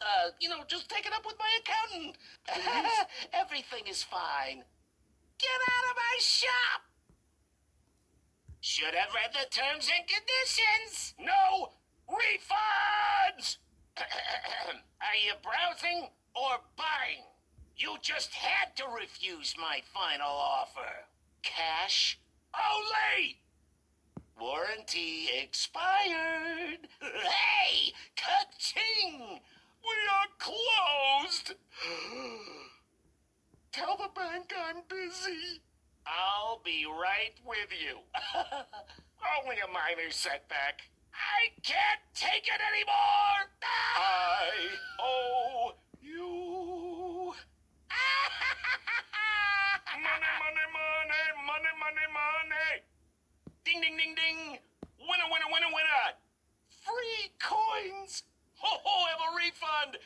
[0.00, 2.16] Uh, you know, just take it up with my accountant.
[3.32, 4.62] Everything is fine.
[5.38, 6.80] Get out of my shop.
[8.60, 11.14] Should have read the terms and conditions.
[11.18, 11.72] No
[12.08, 13.58] refunds.
[13.98, 17.24] Are you browsing or buying?
[17.76, 21.06] You just had to refuse my final offer.
[21.42, 22.18] Cash
[22.54, 23.38] only.
[24.40, 26.88] Warranty expired.
[27.00, 29.40] Hey, ka-ching!
[29.82, 31.54] We are closed.
[33.72, 35.62] Tell the bank I'm busy.
[36.06, 37.98] I'll be right with you.
[39.42, 40.82] Only a minor setback.
[41.16, 43.48] I can't take it anymore.
[43.96, 47.32] I owe you.
[49.96, 52.70] money, money, money, money, money, money.
[53.64, 54.58] Ding, ding, ding, ding.
[55.00, 56.04] Winner, winner, winner, winner.
[56.84, 58.22] Free coins.
[58.56, 59.98] Ho, ho, have a refund.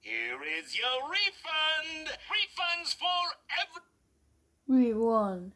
[0.00, 2.16] Here is your refund.
[2.30, 3.82] Refunds for every.
[4.68, 5.52] We won.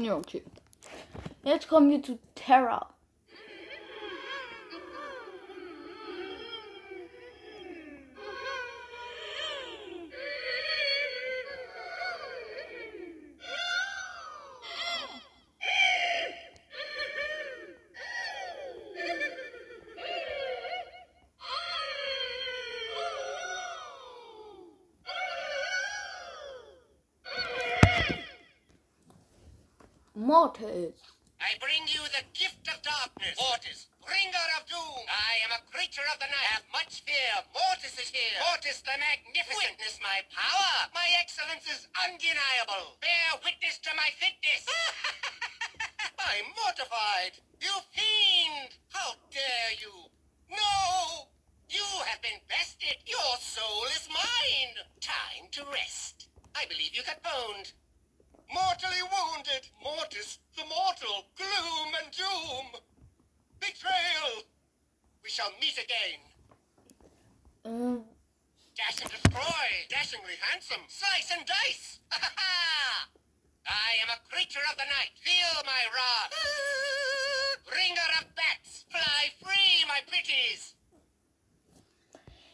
[0.00, 0.42] Ja, okay.
[1.42, 2.88] Jetzt kommen wir zu Terra.
[30.50, 30.98] Mortis.
[31.38, 33.38] I bring you the gift of darkness.
[33.38, 35.06] Mortis, bringer of doom.
[35.06, 36.50] I am a creature of the night.
[36.58, 37.38] Have much fear.
[37.54, 38.34] Mortis is here.
[38.50, 39.78] Mortis the magnificent.
[39.78, 40.90] Witness my power.
[40.90, 42.98] My excellence is undeniable.
[42.98, 44.66] Bear witness to my fitness.
[46.18, 47.38] I'm mortified.
[47.62, 48.74] You fiend!
[48.90, 50.10] How dare you?
[50.50, 51.30] No!
[51.70, 52.98] You have been bested.
[53.06, 54.74] Your soul is mine.
[54.98, 56.26] Time to rest.
[56.58, 57.70] I believe you got boned.
[58.52, 62.66] Mortally wounded, Mortis, the mortal, gloom and doom.
[63.60, 64.42] Betrayal.
[65.22, 66.18] We shall meet again.
[67.64, 68.04] Ähm,
[68.74, 69.66] Dash and destroy.
[69.88, 70.82] Dashingly handsome.
[70.88, 72.00] Slice and dice.
[72.10, 75.14] I am a creature of the night.
[75.22, 76.34] Feel my wrath.
[77.70, 78.84] Bringer of bats.
[78.90, 80.74] Fly free, my pretties.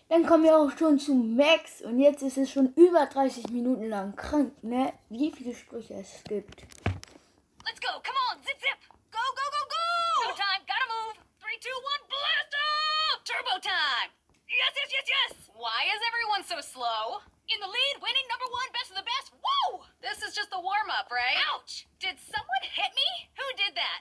[0.09, 3.89] Dann kommen wir auch schon zu Max und jetzt ist es schon über 30 Minuten
[3.91, 4.95] lang krank, ne?
[5.11, 6.63] Wie viele Sprüche es gibt.
[7.67, 7.91] Let's go.
[8.07, 8.39] Come on.
[8.47, 8.79] Zip, zip.
[9.11, 9.87] Go, go, go, go.
[10.23, 10.63] Go time.
[10.63, 11.19] Gotta move.
[11.43, 12.03] Three, two, one.
[12.07, 13.19] Blast off.
[13.27, 14.15] Turbo time.
[14.47, 15.31] Yes, yes, yes, yes.
[15.59, 17.19] Why is everyone so slow?
[17.51, 19.35] In the lead, winning number one, best of the best.
[19.43, 19.91] Whoa!
[20.03, 21.39] This is just the warm up, right?
[21.51, 21.91] Ouch!
[21.99, 23.11] Did someone hit me?
[23.35, 24.01] Who did that?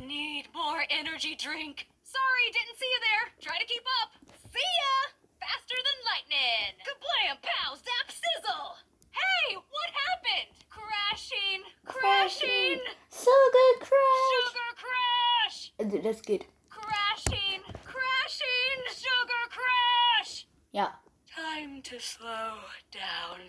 [0.00, 1.92] Need more energy drink.
[2.04, 3.24] Sorry, didn't see you there.
[3.44, 4.16] Try to keep up.
[4.48, 5.12] See ya!
[5.42, 6.78] Faster than lightning.
[6.86, 8.78] Kablam, pow, zap, sizzle.
[9.10, 10.54] Hey, what happened?
[10.70, 12.78] Crashing, crashing.
[13.10, 14.30] Sugar Crash!
[14.30, 15.72] Sugar crash!
[15.80, 16.46] Also, das geht.
[16.70, 20.46] Crashing, crashing, sugar crash!
[20.70, 20.92] Ja.
[21.34, 23.40] Time to slow down.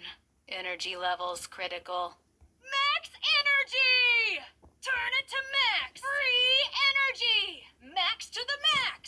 [0.47, 2.11] Energy levels critical.
[2.75, 4.43] Max energy!
[4.83, 6.01] Turn it to max!
[6.03, 6.59] Free
[6.91, 7.43] energy!
[7.95, 9.01] Max to the max!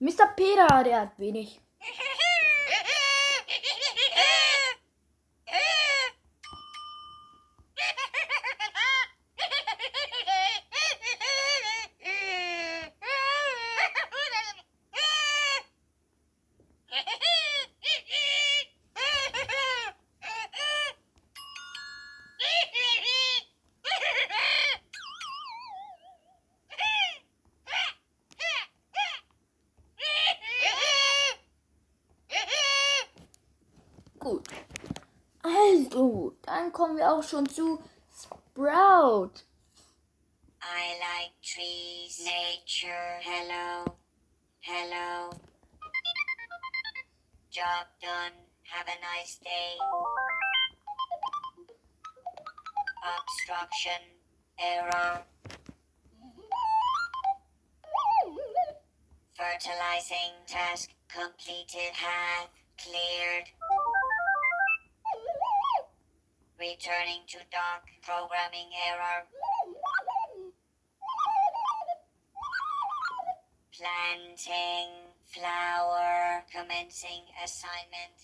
[0.00, 0.26] Mr.
[0.34, 1.60] Peter, der hat wenig.
[34.24, 34.48] Gut.
[35.42, 39.42] Also, dann kommen wir auch schon zu Sprout.
[40.62, 43.96] I like trees, nature, hello,
[44.60, 45.30] hello.
[47.50, 49.74] Job done, have a nice day.
[53.18, 54.00] Obstruction,
[54.60, 55.24] error.
[59.34, 63.48] Fertilizing task completed, path cleared.
[66.64, 69.26] Returning to dock, programming error.
[73.76, 74.88] Planting
[75.26, 78.16] flower, commencing assignment.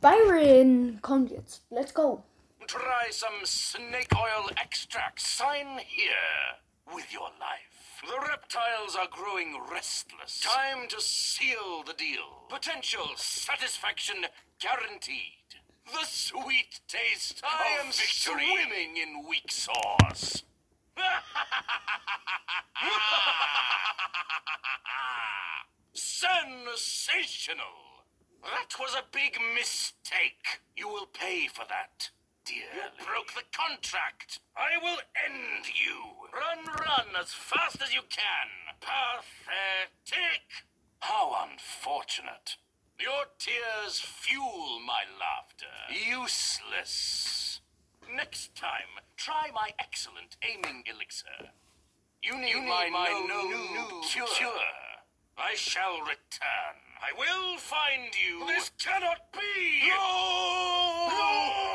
[0.00, 1.62] Byron kommt jetzt.
[1.70, 2.24] Let's go.
[2.66, 5.20] Try some snake oil extract.
[5.20, 6.58] Sign here
[6.92, 7.71] with your life.
[8.02, 10.40] The reptiles are growing restless.
[10.40, 12.46] Time to seal the deal.
[12.48, 14.26] Potential satisfaction
[14.60, 15.60] guaranteed.
[15.86, 20.42] The sweet taste I of am victory swimming in weak sauce.
[25.94, 27.66] Sensational!
[28.42, 30.60] That was a big mistake.
[30.76, 32.10] You will pay for that.
[32.44, 34.40] Dear, you broke the contract.
[34.56, 36.26] I will end you.
[36.32, 38.48] Run, run as fast as you can.
[38.80, 40.42] Pathetic.
[41.00, 42.56] How unfortunate.
[42.98, 45.66] Your tears fuel my laughter.
[46.10, 47.60] Useless.
[48.14, 51.50] Next time, try my excellent aiming elixir.
[52.22, 52.88] You need, my,
[53.28, 54.52] no, new, cure.
[55.38, 56.76] I shall return.
[57.00, 58.46] I will find you.
[58.46, 59.88] This cannot be.
[59.88, 61.71] No!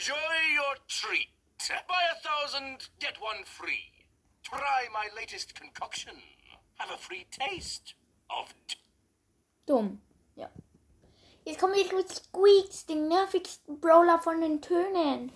[0.00, 0.14] Enjoy
[0.54, 1.28] your treat.
[1.86, 3.92] Buy a thousand, get one free.
[4.42, 6.14] Try my latest concoction.
[6.78, 7.92] Have a free taste
[8.30, 8.76] of d-
[9.66, 10.00] Dumm.
[10.36, 10.48] Ja.
[11.44, 15.32] Jetzt kommen wir mit Squeaks, den nervigsten Brawler von den Tönen.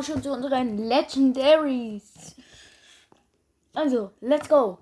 [0.00, 2.34] auch schon zu unseren Legendaries.
[3.74, 4.78] Also, let's go.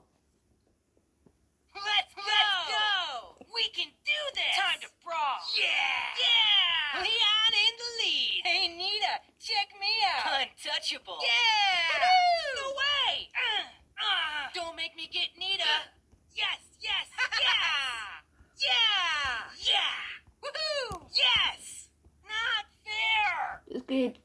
[1.75, 2.23] Let's go.
[2.23, 3.45] Let's go.
[3.53, 4.55] We can do this.
[4.55, 5.43] Time to brawl.
[5.59, 6.23] Yeah.
[6.23, 7.03] Yeah.
[7.03, 8.43] Leon in the lead.
[8.47, 10.39] Hey, Nita, check me out.
[10.39, 11.19] Untouchable.
[11.21, 11.99] Yeah.
[11.99, 12.62] Woo.
[12.62, 13.29] No way.
[13.35, 13.66] Uh,
[13.99, 14.55] uh.
[14.55, 15.91] Don't make me get Nita.
[16.33, 17.07] Yes, yes,
[17.43, 18.62] yes.
[18.62, 19.66] yeah.
[19.66, 19.99] Yeah.
[20.43, 21.11] Woohoo.
[21.11, 21.89] Yes.
[22.23, 23.62] Not fair.
[23.66, 24.19] It's good.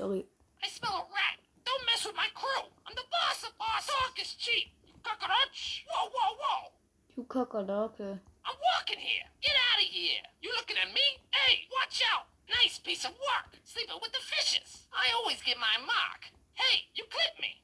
[0.00, 0.24] Sorry.
[0.64, 1.36] I smell a rat.
[1.68, 2.64] Don't mess with my crew.
[2.88, 3.84] I'm the boss of boss.
[3.84, 4.72] Talk is cheap.
[5.04, 5.84] Cockroach.
[5.88, 6.60] Whoa, whoa, whoa.
[7.14, 8.18] Du Kakerlake.
[8.46, 9.28] I'm walking here.
[9.44, 10.24] Get out of here.
[10.40, 11.06] You looking at me?
[11.36, 12.32] Hey, watch out.
[12.48, 13.60] Nice piece of work.
[13.64, 14.88] Sleeping with the fishes.
[14.92, 16.32] I always get my mark.
[16.54, 17.60] Hey, you clipped me.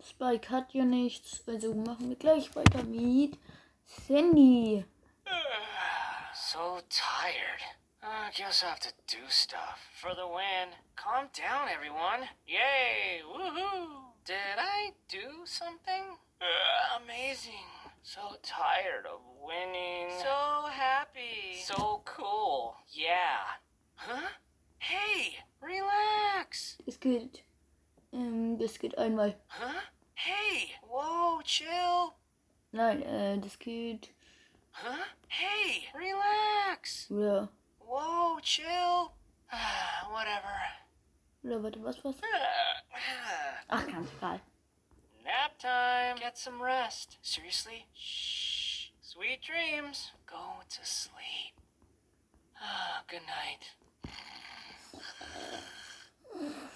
[0.00, 3.38] Spike hat ja nichts, also machen wir gleich weiter mit
[3.84, 4.84] Sandy.
[8.48, 10.72] Just have to do stuff for the win.
[10.96, 12.26] Calm down, everyone.
[12.46, 13.20] Yay!
[13.22, 14.14] Woohoo!
[14.24, 16.16] Did I do something?
[16.40, 17.68] Uh, amazing.
[18.02, 20.08] So tired of winning.
[20.18, 21.60] So happy.
[21.62, 22.76] So cool.
[22.90, 23.60] Yeah.
[23.96, 24.28] Huh?
[24.78, 26.78] Hey, relax.
[26.86, 27.42] Es geht,
[28.14, 29.34] ähm, das geht einmal.
[29.48, 29.80] Huh?
[30.14, 32.14] Hey, whoa, chill.
[32.72, 34.08] Nein, äh, das geht,
[34.72, 35.04] Huh?
[35.28, 37.10] Hey, relax.
[37.10, 37.50] oder,
[37.88, 39.10] Whoa, chill.
[40.10, 40.60] Whatever.
[41.42, 42.16] oder warte, was, was?
[43.68, 44.40] Ach, ganz egal.
[45.24, 46.20] Nap time.
[46.38, 47.18] Get some rest.
[47.20, 47.86] Seriously?
[47.96, 48.90] Shh.
[49.02, 50.12] Sweet dreams.
[50.30, 51.58] Go to sleep.
[52.62, 53.72] Ah, good night.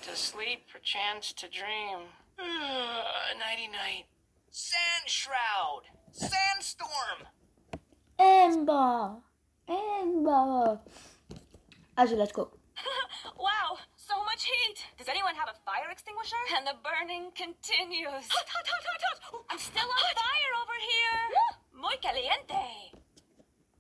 [0.03, 2.09] to sleep, perchance to dream.
[2.39, 4.07] Nighty night.
[4.51, 5.83] Sand shroud.
[6.11, 7.29] Sandstorm.
[8.19, 9.19] Amber!
[9.69, 10.81] Amber!
[11.97, 12.51] Also, let's go.
[13.39, 13.79] Wow,
[14.13, 14.85] so much heat.
[15.01, 16.37] Does anyone have a fire extinguisher?
[16.53, 18.25] And the burning continues.
[18.29, 19.45] Hot, hot, hot, hot, hot.
[19.49, 21.25] I'm still on fire over here.
[21.73, 22.93] Muy caliente.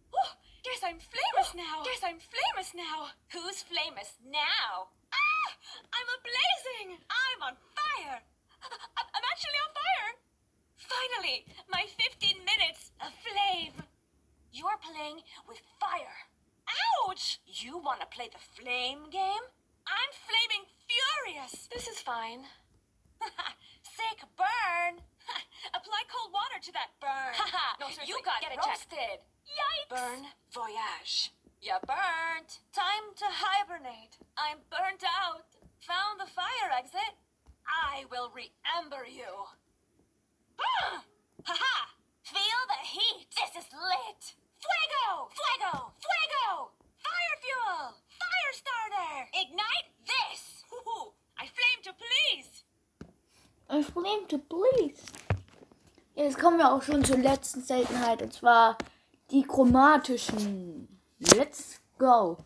[0.09, 0.33] Whew,
[0.64, 1.85] Guess I'm famous now.
[1.85, 3.12] Guess I'm famous now.
[3.37, 4.89] Who's famous now?
[5.12, 5.49] Ah!
[5.93, 6.89] I'm a blazing.
[7.12, 8.24] I'm on fire.
[8.64, 10.11] I- I'm actually on fire.
[10.80, 13.76] Finally, my 15 minutes of flame.
[14.53, 16.16] You're playing with fire.
[17.05, 17.41] Ouch!
[17.47, 19.45] You want to play the flame game?
[19.87, 21.68] I'm flaming furious.
[21.72, 22.45] This is fine.
[23.83, 24.99] Sick burn.
[25.76, 27.35] Apply cold water to that burn.
[27.80, 29.22] no, you got get it roasted.
[29.47, 29.91] Yikes!
[29.91, 31.33] Burn voyage.
[31.62, 32.59] You burnt.
[32.74, 34.18] Time to hibernate.
[34.37, 35.47] I'm burnt out.
[35.87, 37.14] Found the fire exit.
[37.66, 39.47] I will remember you.
[40.59, 41.05] Ah!
[41.45, 41.95] Ha-ha!
[42.22, 43.26] Feel the heat.
[43.30, 44.35] This is lit.
[44.59, 45.30] Fuego!
[45.30, 45.93] Fuego!
[46.03, 46.70] Fuego!
[46.99, 48.01] Fire fuel!
[48.31, 49.29] Fire starter!
[49.35, 50.64] Ignite this!
[50.70, 51.12] Hoo-hoo.
[51.39, 52.64] I flame to please!
[53.68, 55.03] I flame to please.
[56.14, 58.77] Jetzt kommen wir auch schon zur letzten Seltenheit und zwar
[59.31, 61.01] die chromatischen.
[61.18, 62.37] Let's go.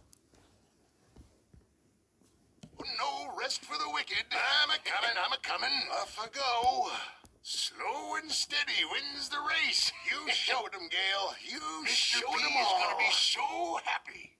[2.78, 4.24] No rest for the wicked.
[4.30, 5.90] I'm a comin', I'm a comin'.
[6.00, 6.90] Off I go.
[7.42, 9.92] Slow and steady wins the race.
[10.10, 11.34] You showed 'em, Gale.
[11.42, 11.88] You Mr.
[11.88, 12.78] showed P 'em is all.
[12.80, 14.35] gonna be so happy.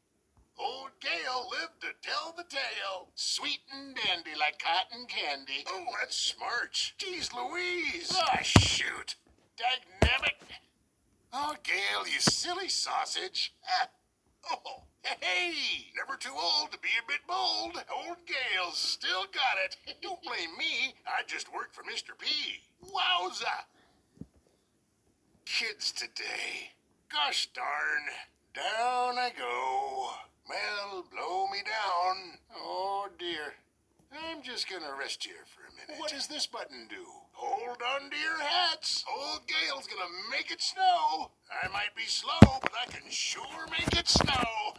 [0.58, 3.08] Old Gale lived to tell the tale.
[3.14, 5.64] Sweet and dandy like cotton candy.
[5.68, 6.92] Oh, that's smart.
[6.98, 8.12] Geez, Louise.
[8.14, 9.16] Oh, shoot.
[9.56, 10.36] Dynamic.
[11.32, 13.54] Oh, Gale, you silly sausage.
[13.80, 13.88] Ah.
[14.50, 15.52] Oh, hey,
[15.96, 17.82] never too old to be a bit bold.
[17.94, 19.76] Old Gale's still got it.
[20.02, 20.94] Don't blame me.
[21.06, 22.16] I just work for Mr.
[22.18, 22.60] P.
[22.84, 23.64] Wowza.
[25.44, 26.72] Kids today.
[27.10, 28.02] Gosh darn.
[28.54, 30.10] Down I go.
[30.48, 32.38] Well, blow me down.
[32.54, 33.54] Oh, dear.
[34.12, 36.00] I'm just gonna rest here for a minute.
[36.00, 37.04] What does this button do?
[37.32, 39.04] Hold on to your hats.
[39.10, 41.32] Old Gale's gonna make it snow.
[41.50, 44.74] I might be slow, but I can sure make it snow.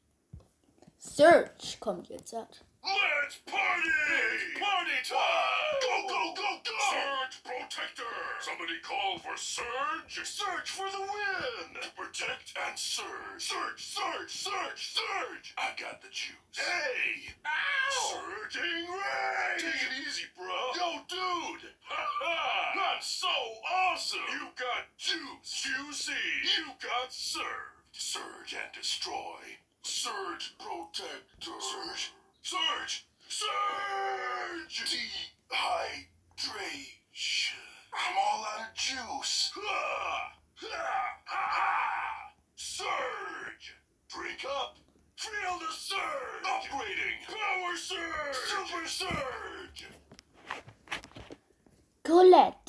[0.98, 2.32] Surge kommt jetzt.
[2.32, 2.60] Hat.
[2.84, 4.58] Let's party!
[4.58, 5.78] Party time!
[5.82, 6.76] Go, go, go, go!
[6.90, 8.14] Surge Protector!
[8.40, 10.26] Somebody call for Surge?
[10.26, 11.80] Surge for the win!
[11.80, 13.38] To protect and surge.
[13.38, 15.54] Surge, surge, surge, surge!
[15.56, 16.34] I got the juice.
[16.58, 17.32] Hey!
[17.46, 18.18] Ow!
[18.18, 19.58] Surging Ray!
[19.58, 20.74] Take it easy, bro.
[20.74, 21.70] Yo, dude!
[21.86, 22.72] Ha ha!
[22.74, 23.28] Not so
[23.72, 24.26] awesome!
[24.32, 25.62] You got juice.
[25.62, 26.12] Juicy!
[26.58, 27.86] You got served.
[27.92, 29.38] Surge and destroy.
[29.82, 31.60] Surge Protector.
[31.60, 32.10] Surge.
[32.42, 33.06] Surge!
[33.28, 34.98] Surge!
[35.48, 36.06] Dehydration.
[37.94, 39.52] I'm all out of juice.
[42.56, 43.76] Surge!
[44.08, 44.76] Drink up.
[45.16, 46.44] Feel the surge!
[46.44, 47.18] Upgrading!
[47.28, 48.34] Power surge!
[48.34, 49.86] Super surge!
[52.02, 52.61] Colette.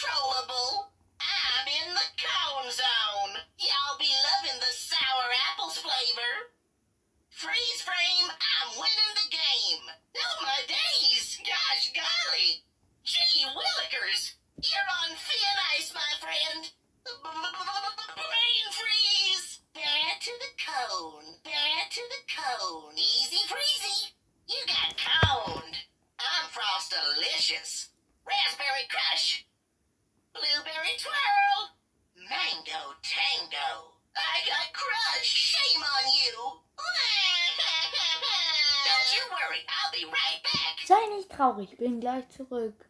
[0.00, 0.27] Uncontrollable.
[41.88, 42.88] ihn gleich zurück.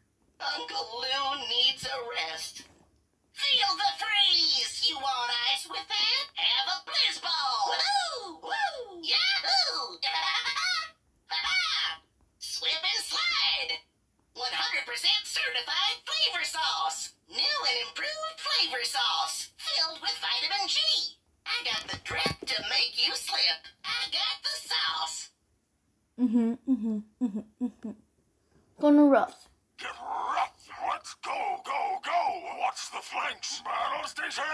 [28.89, 29.51] Gonna rough.
[29.77, 30.67] Get rough.
[30.89, 32.41] Let's go, go, go.
[32.61, 33.61] What's the flanks?
[33.61, 34.45] Battle stations.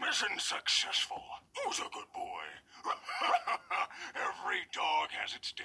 [0.00, 1.20] Mission successful.
[1.52, 2.44] Who's a good boy?
[4.16, 5.64] Every dog has its day.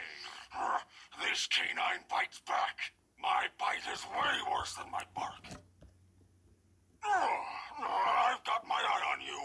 [1.23, 2.91] This canine bites back.
[3.17, 5.45] My bite is way worse than my bark.
[7.07, 9.39] I've got my eye on you.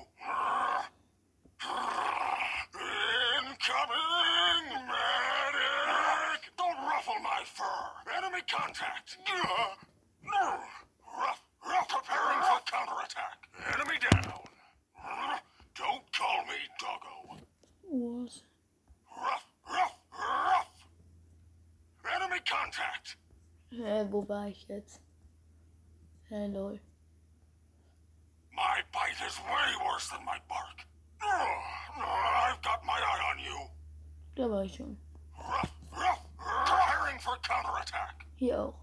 [3.60, 4.64] Incoming!
[4.88, 6.42] Medic!
[6.56, 8.14] Don't ruffle my fur!
[8.16, 9.18] Enemy contact!
[10.24, 13.48] Ruff, ruff, preparing for counterattack.
[13.74, 14.32] Enemy down.
[15.76, 17.40] Don't call me doggo.
[17.90, 18.42] Was.
[19.16, 20.70] Ruff, ruff, ruff!
[22.14, 23.16] Enemy contact!
[23.72, 25.02] Hä, wo war ich jetzt?
[26.30, 26.78] Hä, lol.
[28.52, 30.86] My bite is way worse than my bark.
[31.20, 33.58] I've got my eye on you.
[34.36, 34.96] Da war ich schon.
[35.36, 38.24] Ruff, ruff, preparing for counterattack.
[38.36, 38.74] Hier auch.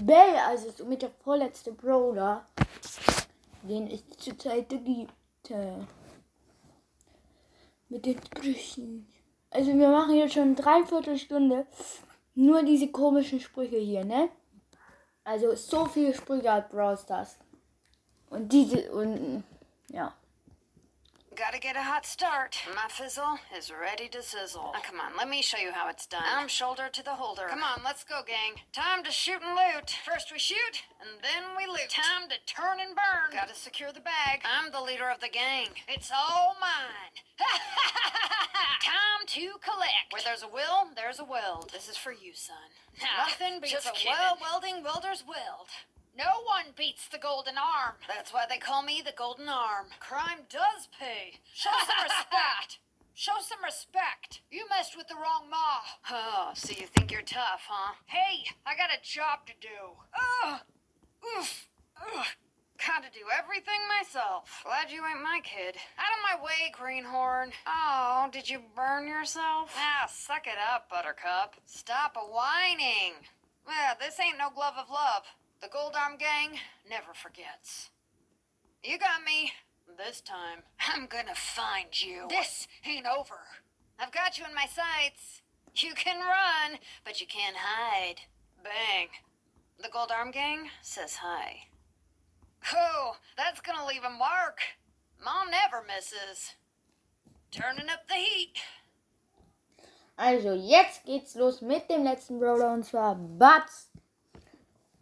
[0.00, 2.46] Bell, also somit der vorletzte Brawler,
[3.62, 5.12] den es zurzeit gibt.
[7.88, 9.08] Mit den Sprüchen.
[9.50, 11.66] Also wir machen jetzt schon dreiviertel Stunde
[12.34, 14.28] nur diese komischen Sprüche hier, ne?
[15.24, 17.36] Also so viele Sprüche hat Brawl Stars.
[18.30, 19.44] Und diese und
[19.88, 20.14] ja.
[21.40, 22.58] Gotta get a hot start.
[22.76, 24.72] My fizzle is ready to sizzle.
[24.74, 26.20] Now, come on, let me show you how it's done.
[26.22, 27.46] I'm shoulder to the holder.
[27.48, 28.60] Come on, let's go, gang.
[28.74, 29.88] Time to shoot and loot.
[30.04, 31.88] First we shoot, and then we loot.
[31.88, 33.32] Time to turn and burn.
[33.32, 34.44] Gotta secure the bag.
[34.44, 35.68] I'm the leader of the gang.
[35.88, 37.16] It's all mine.
[38.84, 40.12] Time to collect.
[40.12, 41.70] Where there's a will, there's a weld.
[41.72, 42.68] This is for you, son.
[43.00, 44.12] Nothing beats a kidding.
[44.12, 45.72] well welding welder's weld.
[46.16, 47.94] No one beats the golden arm.
[48.08, 49.86] That's why they call me the golden arm.
[50.00, 51.40] Crime does pay.
[51.54, 52.78] Show some respect.
[53.14, 54.40] Show some respect.
[54.50, 55.80] You messed with the wrong ma.
[56.10, 57.94] Oh, so you think you're tough, huh?
[58.06, 59.94] Hey, I got a job to do.
[60.44, 60.60] Ugh.
[61.38, 61.68] Oof.
[62.00, 62.26] Ugh.
[62.86, 64.62] Gotta do everything myself.
[64.64, 65.76] Glad you ain't my kid.
[65.98, 67.52] Out of my way, Greenhorn.
[67.66, 69.74] Oh, did you burn yourself?
[69.76, 71.56] Ah, suck it up, Buttercup.
[71.66, 73.20] Stop a whining.
[73.66, 75.24] Well, this ain't no glove of love.
[75.60, 76.58] The Gold Arm Gang
[76.88, 77.90] never forgets.
[78.82, 79.52] You got me.
[79.98, 82.26] This time, I'm gonna find you.
[82.30, 83.40] This ain't over.
[83.98, 85.42] I've got you in my sights.
[85.74, 88.22] You can run, but you can't hide.
[88.64, 89.08] Bang.
[89.82, 91.68] The Gold Arm Gang says hi.
[92.74, 94.60] Oh, that's gonna leave a mark.
[95.22, 96.54] Mom never misses.
[97.50, 98.56] Turning up the heat.
[100.16, 103.90] Also, jetzt geht's los mit dem letzten Brawler und zwar Buzz.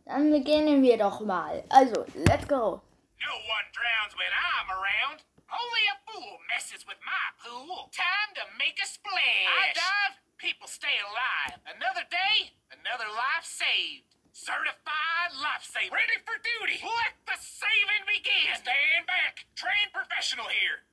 [0.08, 1.62] Dann beginnen wir doch mal.
[1.68, 2.80] Also, let's go.
[3.20, 5.20] No one drowns when I'm around.
[5.52, 7.92] Only a fool messes with my pool.
[7.92, 9.52] Time to make a splash.
[9.52, 11.60] I dive, people stay alive.
[11.76, 14.08] Another day, another life saved.
[14.32, 15.92] Certified lifesaver.
[15.92, 16.80] Ready for duty.
[16.80, 18.56] Let the saving begin.
[18.56, 19.44] Stand back.
[19.60, 20.88] Trained professional here.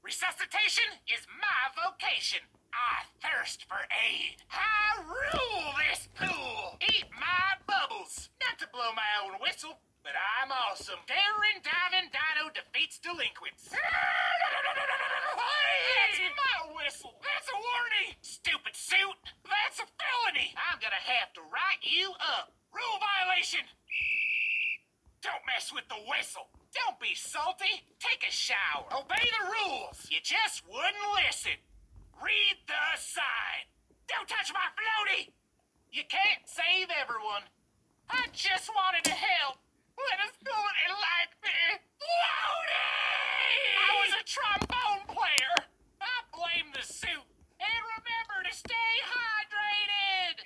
[0.00, 2.40] Resuscitation is my vocation.
[2.74, 4.42] I thirst for aid.
[4.50, 6.74] I rule this pool.
[6.82, 8.28] Eat my bubbles.
[8.42, 10.98] Not to blow my own whistle, but I'm awesome.
[11.06, 13.70] Darren diving dino defeats delinquents.
[13.70, 13.80] That's
[16.34, 17.14] my whistle.
[17.22, 18.18] That's a warning.
[18.20, 19.18] Stupid suit.
[19.46, 20.50] That's a felony.
[20.58, 22.52] I'm gonna have to write you up.
[22.74, 23.62] Rule violation.
[25.22, 26.50] Don't mess with the whistle.
[26.74, 27.86] Don't be salty.
[28.02, 28.84] Take a shower.
[28.92, 30.10] Obey the rules.
[30.10, 31.56] You just wouldn't listen.
[32.24, 33.68] Read the sign.
[34.08, 35.28] Don't touch my floaty.
[35.92, 37.44] You can't save everyone.
[38.08, 39.60] I just wanted to help.
[39.92, 41.84] Let us do it like this.
[42.00, 42.88] Floaty!
[43.76, 45.68] I was a trombone player.
[46.00, 47.28] I blame the suit.
[47.60, 50.40] And remember to stay hydrated.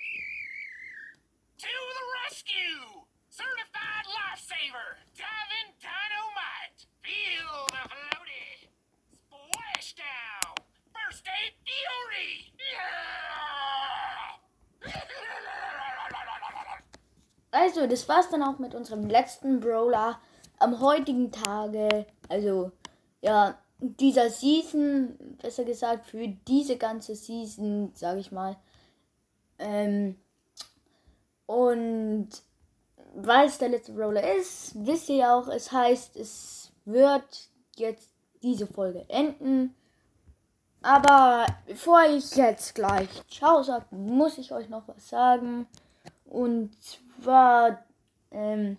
[1.63, 3.07] To the rescue!
[3.31, 4.99] Certified lifesaver!
[5.15, 6.91] Diving dynamite!
[7.07, 8.67] Feel the floaty!
[9.15, 10.68] Splashdown!
[17.51, 20.19] Also, das war's dann auch mit unserem letzten Brawler
[20.59, 22.05] am heutigen Tage.
[22.27, 22.71] Also,
[23.21, 28.57] ja, dieser Season, besser gesagt, für diese ganze Season, sage ich mal.
[29.57, 30.19] Ähm,
[31.45, 32.29] und
[33.15, 38.11] weil es der letzte Brawler ist, wisst ihr ja auch, es heißt, es wird jetzt
[38.43, 39.75] diese Folge enden.
[40.81, 45.67] Aber bevor ich jetzt gleich Ciao sage, muss ich euch noch was sagen.
[46.25, 47.83] Und zwar
[48.31, 48.77] ähm,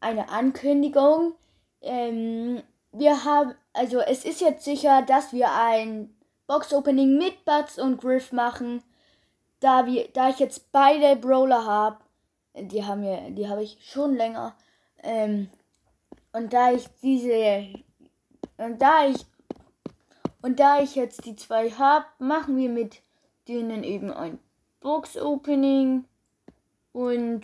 [0.00, 1.34] eine Ankündigung.
[1.80, 2.62] Ähm,
[2.92, 6.14] wir haben, also es ist jetzt sicher, dass wir ein
[6.46, 8.82] Box-Opening mit Butts und Griff machen.
[9.60, 11.98] Da, wir, da ich jetzt beide Brawler habe,
[12.54, 14.54] die haben wir, die habe ich schon länger.
[15.02, 15.48] Ähm,
[16.32, 17.68] und da ich diese,
[18.58, 19.24] und da ich,
[20.42, 23.00] und da ich jetzt die zwei habe, machen wir mit
[23.48, 24.38] denen eben ein
[24.80, 26.04] Box-Opening.
[26.92, 27.42] Und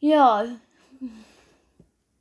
[0.00, 0.46] ja,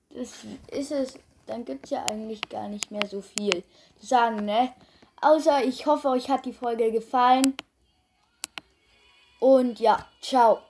[0.10, 1.20] das ist es.
[1.46, 3.64] Dann gibt es ja eigentlich gar nicht mehr so viel
[4.00, 4.74] zu sagen, ne?
[5.20, 7.56] Außer ich hoffe, euch hat die Folge gefallen.
[9.40, 10.62] Und ja, ciao.